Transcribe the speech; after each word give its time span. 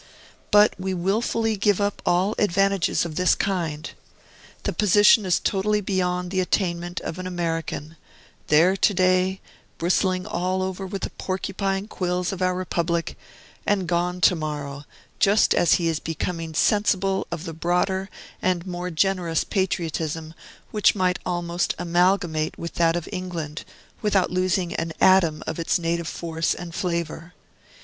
But 0.49 0.73
we 0.79 0.95
wilfully 0.95 1.55
give 1.57 1.79
up 1.79 2.01
all 2.07 2.33
advantages 2.39 3.05
of 3.05 3.17
this 3.17 3.35
kind. 3.35 3.87
The 4.63 4.73
position 4.73 5.27
is 5.27 5.39
totally 5.39 5.79
beyond 5.79 6.31
the 6.31 6.39
attainment 6.39 6.99
of 7.01 7.19
an 7.19 7.27
American; 7.27 7.97
there 8.47 8.75
to 8.75 8.93
day, 8.95 9.41
bristling 9.77 10.25
all 10.25 10.63
over 10.63 10.87
with 10.87 11.03
the 11.03 11.11
porcupine 11.11 11.87
quills 11.87 12.31
of 12.31 12.41
our 12.41 12.55
Republic, 12.55 13.15
and 13.67 13.85
gone 13.85 14.21
to 14.21 14.35
morrow, 14.35 14.85
just 15.19 15.53
as 15.53 15.73
he 15.75 15.87
is 15.87 15.99
becoming 15.99 16.55
sensible 16.55 17.27
of 17.31 17.43
the 17.43 17.53
broader 17.53 18.09
and 18.41 18.65
more 18.65 18.89
generous 18.89 19.43
patriotism 19.43 20.33
which 20.71 20.95
might 20.95 21.19
almost 21.27 21.75
amalgamate 21.77 22.57
with 22.57 22.73
that 22.73 22.95
of 22.95 23.07
England, 23.11 23.63
without 24.01 24.31
losing 24.31 24.73
an 24.77 24.93
atom 24.99 25.43
of 25.45 25.59
its 25.59 25.77
native 25.77 26.07
force 26.07 26.55
and 26.55 26.73
flavor. 26.73 27.35